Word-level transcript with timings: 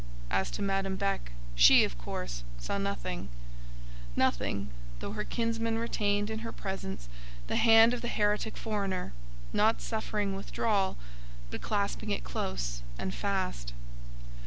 As 0.31 0.49
to 0.49 0.63
Madame 0.63 0.95
Beck, 0.95 1.31
she, 1.53 1.83
of 1.83 1.95
course, 1.95 2.43
saw 2.57 2.79
nothing—nothing; 2.79 4.69
though 4.99 5.11
her 5.11 5.23
kinsman 5.23 5.77
retained 5.77 6.31
in 6.31 6.39
her 6.39 6.51
presence 6.51 7.07
the 7.45 7.55
hand 7.57 7.93
of 7.93 8.01
the 8.01 8.07
heretic 8.07 8.57
foreigner, 8.57 9.13
not 9.53 9.79
suffering 9.79 10.35
withdrawal, 10.35 10.97
but 11.51 11.61
clasping 11.61 12.09
it 12.09 12.23
close 12.23 12.81
and 12.97 13.13
fast. 13.13 13.73